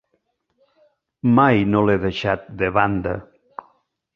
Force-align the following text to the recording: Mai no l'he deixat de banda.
Mai 1.39 1.61
no 1.73 1.83
l'he 1.89 1.99
deixat 2.07 2.49
de 2.63 2.71
banda. 2.79 3.17